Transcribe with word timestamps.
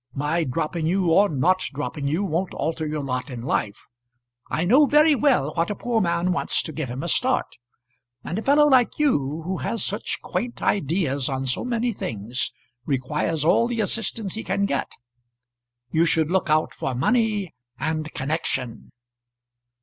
My 0.15 0.43
dropping 0.45 0.87
you 0.87 1.11
or 1.11 1.29
not 1.29 1.59
dropping 1.75 2.07
you 2.07 2.23
won't 2.23 2.55
alter 2.55 2.87
your 2.87 3.03
lot 3.03 3.29
in 3.29 3.43
life. 3.43 3.87
I 4.49 4.65
know 4.65 4.87
very 4.87 5.13
well 5.13 5.53
what 5.55 5.69
a 5.69 5.75
poor 5.75 6.01
man 6.01 6.31
wants 6.31 6.63
to 6.63 6.71
give 6.71 6.89
him 6.89 7.03
a 7.03 7.07
start; 7.07 7.57
and 8.23 8.39
a 8.39 8.41
fellow 8.41 8.65
like 8.67 8.97
you 8.97 9.43
who 9.45 9.57
has 9.57 9.85
such 9.85 10.17
quaint 10.23 10.59
ideas 10.59 11.29
on 11.29 11.45
so 11.45 11.63
many 11.63 11.93
things 11.93 12.51
requires 12.83 13.45
all 13.45 13.67
the 13.67 13.79
assistance 13.79 14.33
he 14.33 14.43
can 14.43 14.65
get. 14.65 14.89
You 15.91 16.05
should 16.05 16.31
look 16.31 16.49
out 16.49 16.73
for 16.73 16.95
money 16.95 17.53
and 17.77 18.11
connection." 18.15 18.89